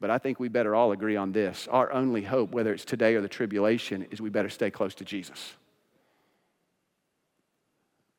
[0.00, 1.68] But I think we better all agree on this.
[1.70, 5.04] Our only hope, whether it's today or the tribulation, is we better stay close to
[5.04, 5.56] Jesus.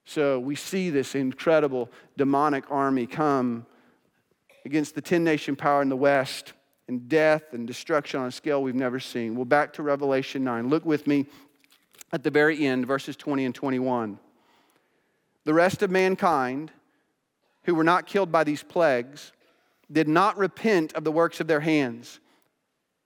[0.06, 3.66] So we see this incredible demonic army come
[4.64, 6.54] against the 10 nation power in the West
[6.88, 9.36] and death and destruction on a scale we've never seen.
[9.36, 10.70] Well, back to Revelation 9.
[10.70, 11.26] Look with me
[12.12, 14.20] at the very end, verses 20 and 21
[15.46, 16.72] the rest of mankind
[17.64, 19.32] who were not killed by these plagues
[19.92, 22.20] did not repent of the works of their hands,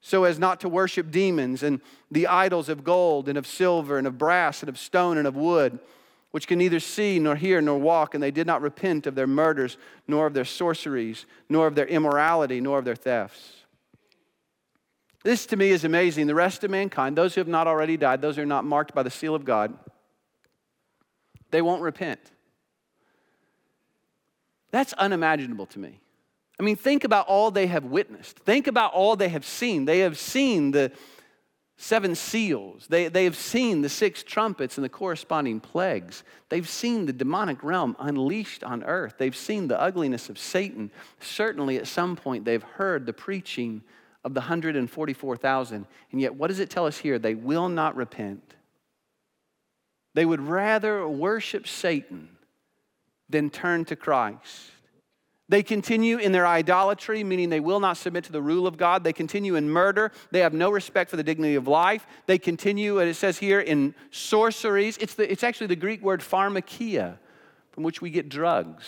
[0.02, 1.80] so as not to worship demons and
[2.12, 5.36] the idols of gold and of silver and of brass and of stone and of
[5.36, 5.80] wood,
[6.32, 9.28] which can neither see nor hear nor walk, and they did not repent of their
[9.28, 13.64] murders, nor of their sorceries, nor of their immorality, nor of their thefts.
[15.24, 16.28] This to me is amazing.
[16.28, 18.94] The rest of mankind, those who have not already died, those who are not marked
[18.94, 19.78] by the seal of God,
[21.54, 22.20] they won't repent.
[24.72, 26.00] That's unimaginable to me.
[26.60, 28.40] I mean, think about all they have witnessed.
[28.40, 29.86] Think about all they have seen.
[29.86, 30.92] They have seen the
[31.78, 36.24] seven seals, they, they have seen the six trumpets and the corresponding plagues.
[36.50, 39.16] They've seen the demonic realm unleashed on earth.
[39.18, 40.92] They've seen the ugliness of Satan.
[41.20, 43.84] Certainly, at some point, they've heard the preaching
[44.24, 45.86] of the 144,000.
[46.12, 47.20] And yet, what does it tell us here?
[47.20, 48.56] They will not repent.
[50.14, 52.30] They would rather worship Satan
[53.30, 54.72] than turn to Christ.
[55.50, 59.04] They continue in their idolatry, meaning they will not submit to the rule of God.
[59.04, 60.12] They continue in murder.
[60.32, 62.08] They have no respect for the dignity of life.
[62.28, 64.98] They continue, and it says here, in sorceries.
[65.00, 67.18] It's, the, it's actually the Greek word pharmakeia,
[67.72, 68.86] from which we get drugs,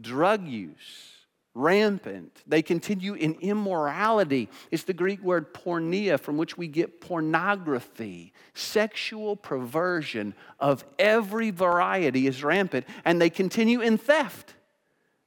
[0.00, 1.19] drug use
[1.54, 2.42] rampant.
[2.46, 4.48] They continue in immorality.
[4.70, 8.32] It's the Greek word porneia, from which we get pornography.
[8.54, 14.54] Sexual perversion of every variety is rampant, and they continue in theft.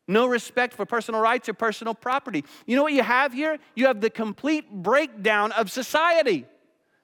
[0.08, 2.44] No respect for personal rights or personal property.
[2.66, 3.58] You know what you have here?
[3.76, 6.46] You have the complete breakdown of society.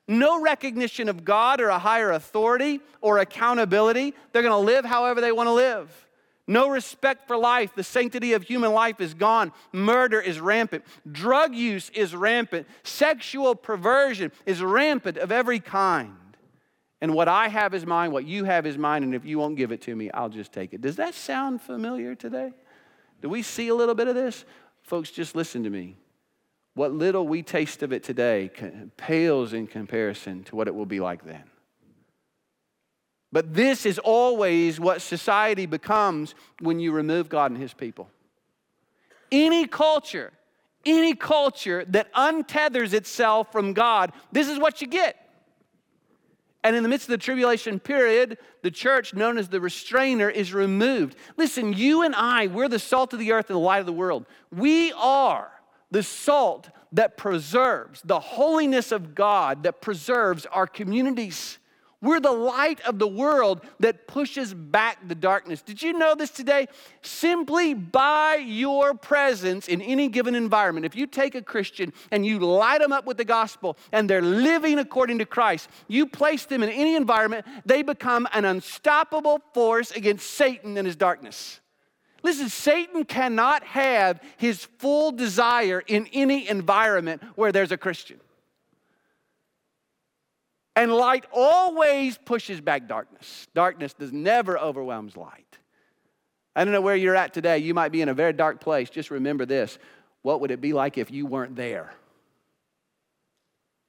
[0.10, 4.15] no recognition of God or a higher authority or accountability.
[4.34, 6.09] They're going to live however they want to live.
[6.49, 7.75] No respect for life.
[7.75, 9.51] The sanctity of human life is gone.
[9.71, 10.83] Murder is rampant.
[11.09, 12.65] Drug use is rampant.
[12.81, 16.15] Sexual perversion is rampant of every kind.
[17.01, 19.57] And what I have is mine, what you have is mine, and if you won't
[19.57, 20.81] give it to me, I'll just take it.
[20.81, 22.51] Does that sound familiar today?
[23.21, 24.43] Do we see a little bit of this?
[24.81, 25.97] Folks, just listen to me.
[26.73, 28.49] What little we taste of it today
[28.97, 31.43] pales in comparison to what it will be like then.
[33.31, 38.09] But this is always what society becomes when you remove God and His people.
[39.31, 40.33] Any culture,
[40.85, 45.15] any culture that untethers itself from God, this is what you get.
[46.63, 50.53] And in the midst of the tribulation period, the church, known as the restrainer, is
[50.53, 51.15] removed.
[51.37, 53.93] Listen, you and I, we're the salt of the earth and the light of the
[53.93, 54.25] world.
[54.51, 55.51] We are
[55.91, 61.59] the salt that preserves the holiness of God, that preserves our communities.
[62.01, 65.62] We're the light of the world that pushes back the darkness.
[65.62, 66.67] Did you know this today?
[67.01, 72.39] Simply by your presence in any given environment, if you take a Christian and you
[72.39, 76.63] light them up with the gospel and they're living according to Christ, you place them
[76.63, 81.59] in any environment, they become an unstoppable force against Satan and his darkness.
[82.23, 88.21] Listen, Satan cannot have his full desire in any environment where there's a Christian.
[90.79, 93.49] And light always pushes back darkness.
[93.53, 95.57] Darkness does never overwhelms light.
[96.55, 97.57] I don't know where you're at today.
[97.57, 98.89] You might be in a very dark place.
[98.89, 99.77] Just remember this.
[100.21, 101.91] What would it be like if you weren't there?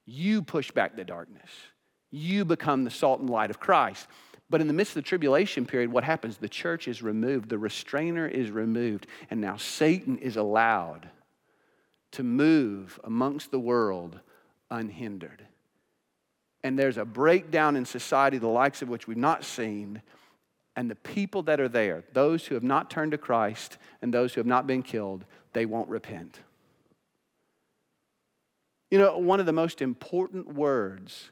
[0.04, 1.48] You push back the darkness.
[2.10, 4.08] You become the salt and light of Christ.
[4.48, 6.38] But in the midst of the tribulation period, what happens?
[6.38, 11.08] The church is removed, the restrainer is removed, and now Satan is allowed
[12.10, 14.18] to move amongst the world
[14.72, 15.46] unhindered
[16.62, 20.02] and there's a breakdown in society, the likes of which we've not seen.
[20.76, 24.34] And the people that are there, those who have not turned to Christ and those
[24.34, 26.40] who have not been killed, they won't repent.
[28.90, 31.30] You know, one of the most important words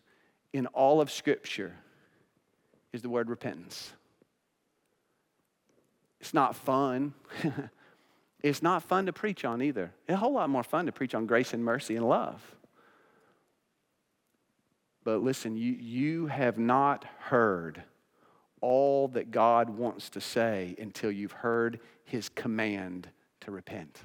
[0.52, 1.74] in all of Scripture
[2.92, 3.92] is the word repentance.
[6.20, 7.14] It's not fun.
[8.42, 9.92] it's not fun to preach on either.
[10.06, 12.42] It's a whole lot more fun to preach on grace and mercy and love.
[15.08, 17.82] But listen, you, you have not heard
[18.60, 23.08] all that God wants to say until you've heard his command
[23.40, 24.02] to repent.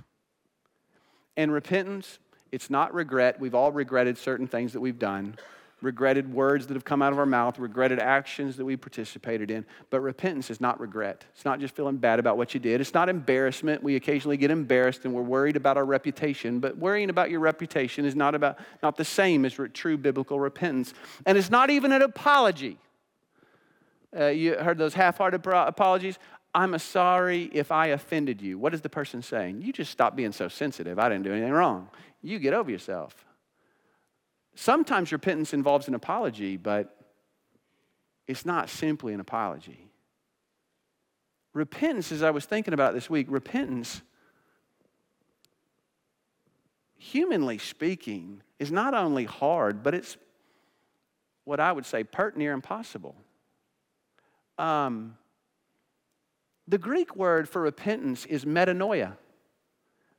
[1.36, 2.20] And repentance,
[2.54, 3.38] it's not regret.
[3.38, 5.36] We've all regretted certain things that we've done
[5.84, 9.66] regretted words that have come out of our mouth, regretted actions that we participated in.
[9.90, 11.26] But repentance is not regret.
[11.36, 12.82] It's not just feeling bad about what you did.
[12.82, 13.84] It's not embarrassment.
[13.84, 18.06] We occasionally get embarrassed and we're worried about our reputation, but worrying about your reputation
[18.06, 20.94] is not about not the same as true biblical repentance.
[21.26, 22.80] And it's not even an apology.
[24.18, 26.18] Uh, you heard those half-hearted apologies?
[26.56, 28.60] I'm sorry if I offended you.
[28.60, 29.64] What is the person saying?
[29.64, 31.00] You just stop being so sensitive.
[31.00, 31.90] I didn't do anything wrong.
[32.22, 33.26] You get over yourself.
[34.56, 36.96] Sometimes repentance involves an apology, but
[38.28, 39.90] it's not simply an apology.
[41.54, 44.02] Repentance, as I was thinking about this week, repentance,
[46.98, 50.18] humanly speaking, is not only hard, but it's
[51.44, 53.16] what I would say pert near impossible.
[54.58, 55.18] Um,
[56.68, 59.18] the Greek word for repentance is metanoia.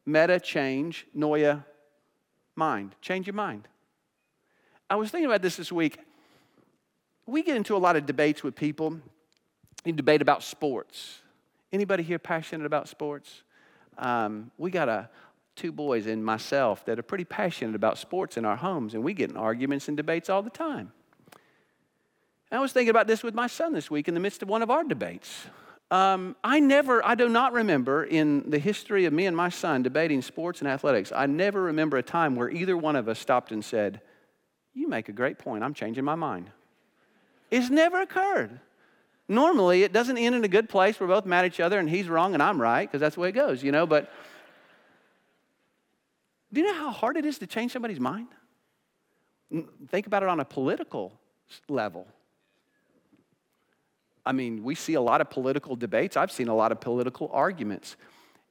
[0.05, 1.65] Meta, change, noia,
[2.55, 2.95] mind.
[3.01, 3.69] Change your mind.
[4.91, 5.99] I was thinking about this this week.
[7.27, 9.01] We get into a lot of debates with people.
[9.85, 11.19] We debate about sports.
[11.73, 13.43] Anybody here passionate about sports?
[13.97, 15.09] Um, we got a,
[15.57, 19.15] two boys and myself that are pretty passionate about sports in our homes, and we
[19.15, 20.93] get in arguments and debates all the time.
[22.53, 24.63] I was thinking about this with my son this week in the midst of one
[24.63, 25.47] of our debates.
[25.91, 29.83] Um, I never, I do not remember in the history of me and my son
[29.83, 33.51] debating sports and athletics, I never remember a time where either one of us stopped
[33.51, 34.01] and said,
[34.75, 35.65] you make a great point.
[35.65, 36.51] I'm changing my mind.
[37.51, 38.61] It's never occurred.
[39.29, 41.01] Normally, it doesn't end in a good place.
[41.01, 43.23] We're both mad at each other and he's wrong and I'm right because that's the
[43.23, 43.87] way it goes, you know.
[43.87, 44.13] But
[46.53, 48.29] do you know how hard it is to change somebody's mind?
[49.89, 51.13] Think about it on a political
[51.69, 52.07] level.
[54.27, 56.17] I mean, we see a lot of political debates.
[56.17, 57.97] I've seen a lot of political arguments.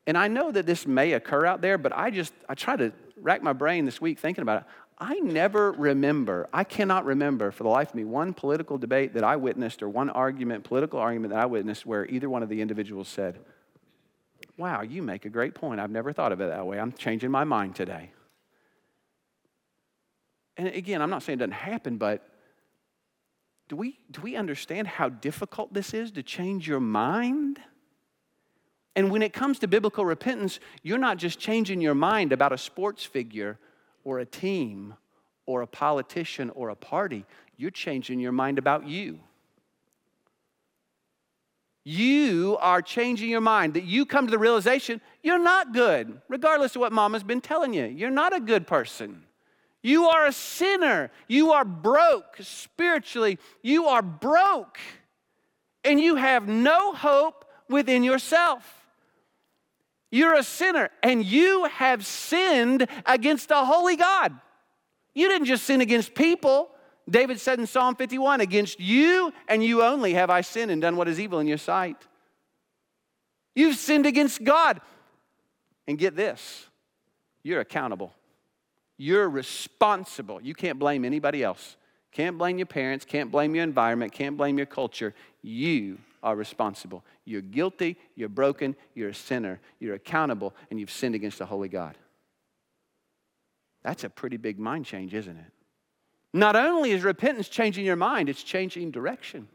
[0.06, 2.92] And I know that this may occur out there, but I just, I try to
[3.18, 4.68] rack my brain this week thinking about it.
[5.04, 9.24] I never remember, I cannot remember for the life of me, one political debate that
[9.26, 12.62] I witnessed or one argument, political argument that I witnessed where either one of the
[12.62, 13.40] individuals said,
[14.56, 15.82] Wow, you make a great point.
[15.82, 16.80] I've never thought of it that way.
[16.80, 18.12] I'm changing my mind today.
[20.56, 22.26] And again, I'm not saying it doesn't happen, but
[23.68, 27.60] do we, do we understand how difficult this is to change your mind?
[28.96, 32.58] And when it comes to biblical repentance, you're not just changing your mind about a
[32.58, 33.60] sports figure
[34.04, 34.96] or a team
[35.46, 37.26] or a politician or a party,
[37.58, 39.20] you're changing your mind about you.
[41.86, 46.76] You are changing your mind, that you come to the realization you're not good, regardless
[46.76, 47.86] of what mama's been telling you.
[47.86, 49.24] You're not a good person.
[49.82, 51.12] You are a sinner.
[51.28, 53.38] You are broke spiritually.
[53.62, 54.80] You are broke.
[55.84, 58.83] And you have no hope within yourself.
[60.14, 64.32] You're a sinner and you have sinned against a holy God.
[65.16, 66.70] You didn't just sin against people.
[67.10, 70.98] David said in Psalm 51 Against you and you only have I sinned and done
[70.98, 71.98] what is evil in your sight.
[73.56, 74.82] You've sinned against God.
[75.88, 76.68] And get this
[77.42, 78.14] you're accountable.
[79.00, 80.40] You're responsible.
[80.44, 81.76] You can't blame anybody else.
[82.12, 85.16] Can't blame your parents, can't blame your environment, can't blame your culture.
[85.42, 87.04] You are responsible.
[87.26, 91.70] You're guilty, you're broken, you're a sinner, you're accountable, and you've sinned against the holy
[91.70, 91.98] God.
[93.84, 95.52] That's a pretty big mind change, isn't it?
[96.34, 99.48] Not only is repentance changing your mind, it's changing direction.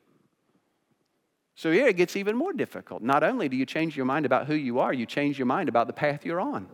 [1.56, 3.02] So here it gets even more difficult.
[3.02, 5.68] Not only do you change your mind about who you are, you change your mind
[5.68, 6.68] about the path you're on.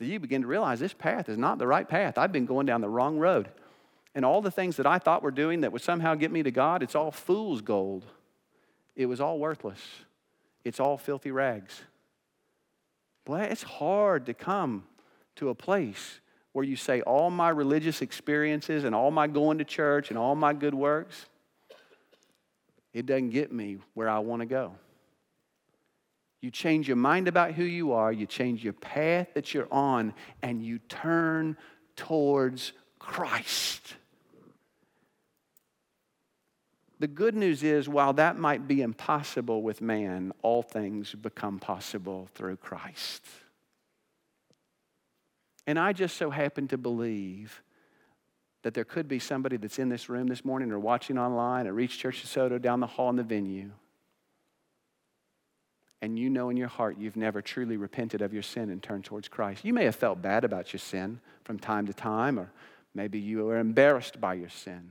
[0.00, 2.18] You begin to realize this path is not the right path.
[2.18, 3.48] I've been going down the wrong road.
[4.16, 6.50] And all the things that I thought were doing that would somehow get me to
[6.50, 8.04] God, it's all fool's gold.
[8.94, 9.80] It was all worthless.
[10.64, 11.80] It's all filthy rags.
[13.24, 14.84] Boy, it's hard to come
[15.36, 16.20] to a place
[16.52, 20.34] where you say, all my religious experiences and all my going to church and all
[20.34, 21.26] my good works,
[22.92, 24.74] it doesn't get me where I want to go.
[26.42, 30.12] You change your mind about who you are, you change your path that you're on,
[30.42, 31.56] and you turn
[31.96, 33.94] towards Christ.
[37.02, 42.28] The good news is, while that might be impossible with man, all things become possible
[42.36, 43.26] through Christ.
[45.66, 47.60] And I just so happen to believe
[48.62, 51.74] that there could be somebody that's in this room this morning or watching online at
[51.74, 53.72] Reach Church DeSoto down the hall in the venue.
[56.00, 59.04] And you know in your heart you've never truly repented of your sin and turned
[59.04, 59.64] towards Christ.
[59.64, 62.52] You may have felt bad about your sin from time to time, or
[62.94, 64.90] maybe you were embarrassed by your sin,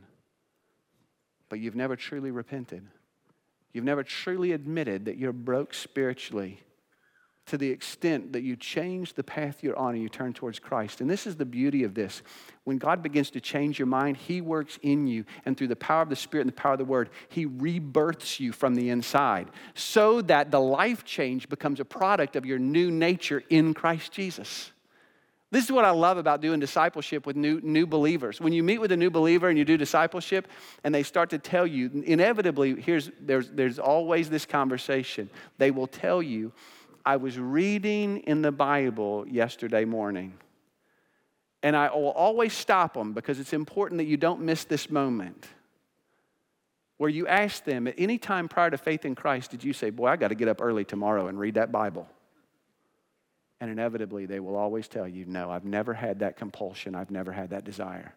[1.52, 2.88] but you've never truly repented.
[3.74, 6.62] You've never truly admitted that you're broke spiritually
[7.48, 11.02] to the extent that you change the path you're on and you turn towards Christ.
[11.02, 12.22] And this is the beauty of this.
[12.64, 16.02] When God begins to change your mind, He works in you, and through the power
[16.02, 19.50] of the Spirit and the power of the Word, He rebirths you from the inside
[19.74, 24.72] so that the life change becomes a product of your new nature in Christ Jesus.
[25.52, 28.40] This is what I love about doing discipleship with new, new believers.
[28.40, 30.48] When you meet with a new believer and you do discipleship,
[30.86, 35.30] and they start to tell you, inevitably, here's, there's, there's always this conversation.
[35.58, 36.54] They will tell you,
[37.06, 40.34] I was reading in the Bible yesterday morning.
[41.64, 45.48] And I will always stop them because it's important that you don't miss this moment
[47.02, 49.90] where you ask them at any time prior to faith in Christ, did you say,
[49.90, 52.08] Boy, I got to get up early tomorrow and read that Bible?
[53.62, 57.32] And inevitably, they will always tell you, No, I've never had that compulsion, I've never
[57.32, 58.14] had that desire.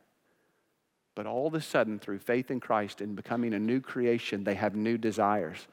[1.14, 4.54] But all of a sudden, through faith in Christ and becoming a new creation, they
[4.54, 5.68] have new desires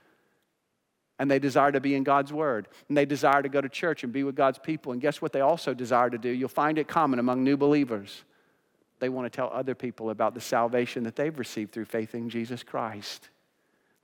[1.21, 4.03] and they desire to be in God's Word, and they desire to go to church
[4.03, 4.91] and be with God's people.
[4.91, 6.29] And guess what they also desire to do?
[6.29, 8.23] You'll find it common among new believers.
[8.97, 12.27] They want to tell other people about the salvation that they've received through faith in
[12.27, 13.29] Jesus Christ.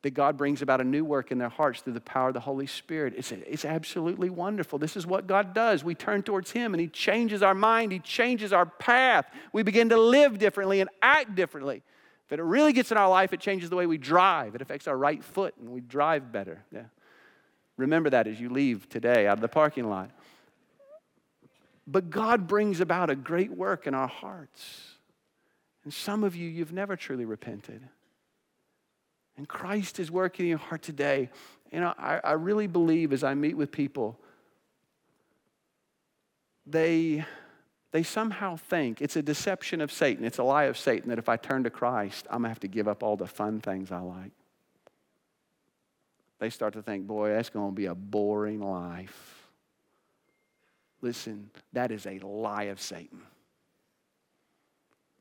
[0.04, 2.40] That God brings about a new work in their hearts through the power of the
[2.40, 3.16] Holy Spirit.
[3.18, 4.78] It's, it's absolutely wonderful.
[4.78, 5.84] This is what God does.
[5.84, 9.26] We turn towards Him and He changes our mind, He changes our path.
[9.54, 11.82] We begin to live differently and act differently.
[12.28, 14.54] If it really gets in our life, it changes the way we drive.
[14.54, 16.64] It affects our right foot and we drive better.
[16.72, 16.84] Yeah.
[17.78, 20.12] Remember that as you leave today out of the parking lot.
[21.88, 24.98] But God brings about a great work in our hearts.
[25.86, 27.88] And some of you, you've never truly repented.
[29.38, 31.30] And Christ is working in your heart today.
[31.72, 34.20] You know, I, I really believe as I meet with people,
[36.66, 37.24] they,
[37.92, 41.30] they somehow think it's a deception of Satan, it's a lie of Satan that if
[41.30, 43.92] I turn to Christ, I'm going to have to give up all the fun things
[43.92, 44.32] I like
[46.40, 49.48] they start to think, boy, that's going to be a boring life.
[51.02, 53.22] Listen, that is a lie of Satan.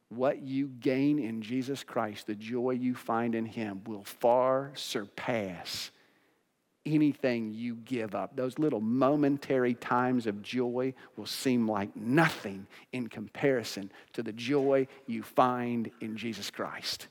[0.09, 5.91] What you gain in Jesus Christ, the joy you find in Him, will far surpass
[6.87, 8.37] anything you give up.
[8.37, 14.87] Those little momentary times of joy will seem like nothing in comparison to the joy
[15.07, 17.09] you find in Jesus Christ.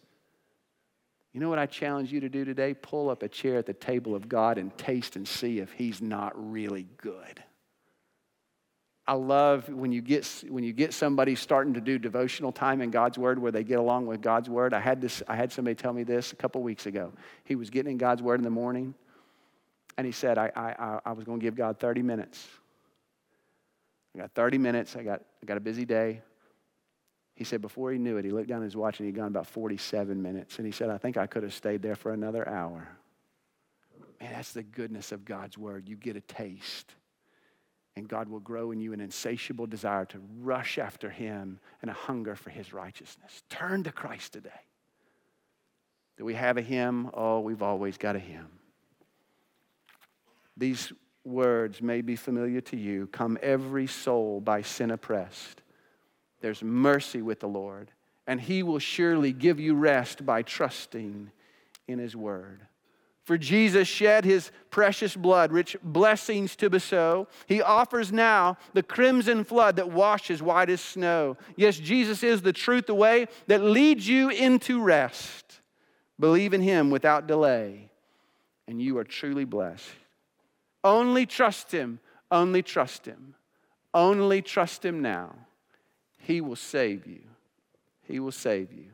[1.34, 2.74] You know what I challenge you to do today?
[2.74, 6.02] Pull up a chair at the table of God and taste and see if He's
[6.02, 7.44] not really good.
[9.08, 12.90] I love when you get when you get somebody starting to do devotional time in
[12.90, 14.74] God's Word where they get along with God's Word.
[14.74, 15.22] I had this.
[15.28, 17.14] I had somebody tell me this a couple weeks ago.
[17.44, 18.96] He was getting in God's Word in the morning,
[19.98, 22.48] and he said, "I I, I was going to give God 30 minutes.
[24.16, 24.96] I got 30 minutes.
[24.96, 26.22] I got I got a busy day.
[27.36, 29.28] He said before he knew it, he looked down at his watch and he'd gone
[29.28, 30.58] about 47 minutes.
[30.58, 32.88] And he said, I think I could have stayed there for another hour.
[34.22, 35.90] Man, that's the goodness of God's word.
[35.90, 36.96] You get a taste
[37.96, 41.94] and God will grow in you an insatiable desire to rush after Him and a
[41.94, 43.44] hunger for His righteousness.
[43.50, 44.50] Turn to Christ today.
[46.18, 47.10] Do we have a hymn?
[47.14, 48.48] Oh, we've always got a hymn.
[50.58, 50.94] These
[51.24, 53.08] words may be familiar to you.
[53.08, 55.62] Come, every soul by sin oppressed.
[56.42, 57.92] There's mercy with the Lord,
[58.28, 61.32] and He will surely give you rest by trusting
[61.88, 62.68] in His word.
[63.26, 67.28] For Jesus shed his precious blood, rich blessings to bestow.
[67.48, 71.36] He offers now the crimson flood that washes white as snow.
[71.56, 75.60] Yes, Jesus is the truth, the way that leads you into rest.
[76.20, 77.90] Believe in him without delay,
[78.68, 79.90] and you are truly blessed.
[80.84, 82.00] Only trust him,
[82.30, 83.34] only trust him,
[83.92, 85.34] only trust him now.
[86.20, 87.22] He will save you.
[88.04, 88.92] He will save you.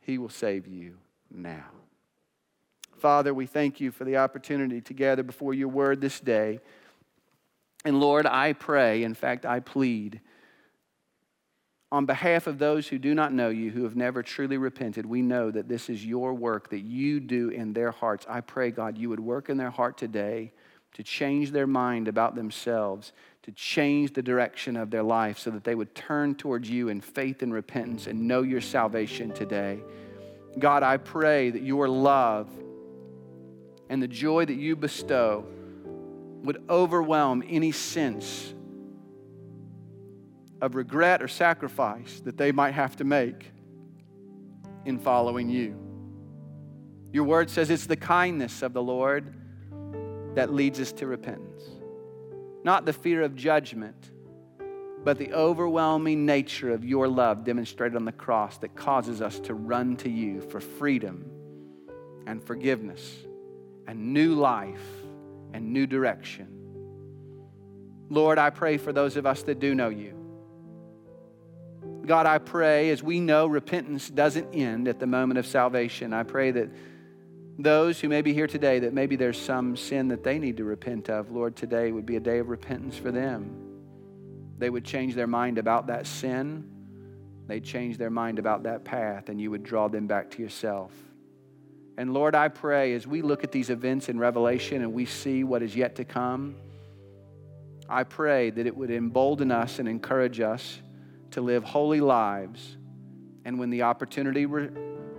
[0.00, 0.96] He will save you
[1.30, 1.79] now.
[3.00, 6.60] Father, we thank you for the opportunity to gather before your word this day.
[7.84, 10.20] And Lord, I pray, in fact, I plead,
[11.90, 15.22] on behalf of those who do not know you, who have never truly repented, we
[15.22, 18.26] know that this is your work that you do in their hearts.
[18.28, 20.52] I pray, God, you would work in their heart today
[20.92, 23.12] to change their mind about themselves,
[23.44, 27.00] to change the direction of their life so that they would turn towards you in
[27.00, 29.80] faith and repentance and know your salvation today.
[30.58, 32.48] God, I pray that your love
[33.90, 35.44] and the joy that you bestow
[36.44, 38.54] would overwhelm any sense
[40.62, 43.50] of regret or sacrifice that they might have to make
[44.84, 45.76] in following you.
[47.12, 49.34] Your word says it's the kindness of the Lord
[50.36, 51.64] that leads us to repentance,
[52.62, 54.12] not the fear of judgment,
[55.02, 59.54] but the overwhelming nature of your love demonstrated on the cross that causes us to
[59.54, 61.28] run to you for freedom
[62.28, 63.24] and forgiveness
[63.86, 64.82] and new life
[65.52, 66.48] and new direction.
[68.08, 70.16] Lord, I pray for those of us that do know you.
[72.04, 76.24] God, I pray as we know repentance doesn't end at the moment of salvation, I
[76.24, 76.70] pray that
[77.58, 80.64] those who may be here today, that maybe there's some sin that they need to
[80.64, 83.54] repent of, Lord, today would be a day of repentance for them.
[84.58, 86.68] They would change their mind about that sin,
[87.46, 90.92] they'd change their mind about that path, and you would draw them back to yourself.
[91.96, 95.44] And Lord, I pray as we look at these events in Revelation and we see
[95.44, 96.56] what is yet to come,
[97.88, 100.80] I pray that it would embolden us and encourage us
[101.32, 102.76] to live holy lives.
[103.44, 104.70] And when the opportunity re-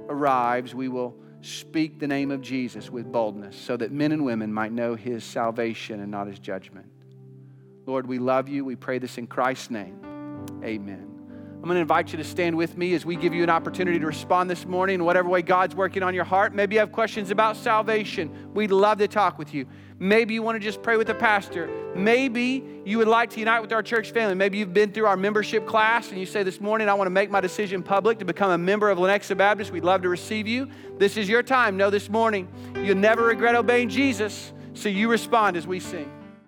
[0.09, 4.53] arrives, we will speak the name of Jesus with boldness so that men and women
[4.53, 6.87] might know his salvation and not his judgment.
[7.85, 8.63] Lord, we love you.
[8.63, 9.99] We pray this in Christ's name.
[10.63, 11.10] Amen.
[11.61, 13.99] I'm going to invite you to stand with me as we give you an opportunity
[13.99, 16.55] to respond this morning in whatever way God's working on your heart.
[16.55, 18.51] Maybe you have questions about salvation.
[18.55, 19.67] We'd love to talk with you.
[19.99, 21.69] Maybe you want to just pray with the pastor.
[21.95, 24.33] Maybe you would like to unite with our church family.
[24.33, 27.11] Maybe you've been through our membership class and you say this morning, I want to
[27.11, 29.69] make my decision public to become a member of Lenexa Baptist.
[29.69, 30.67] We'd love to receive you.
[30.97, 31.77] This is your time.
[31.77, 32.47] Know this morning,
[32.77, 34.51] you'll never regret obeying Jesus.
[34.73, 36.11] So you respond as we sing.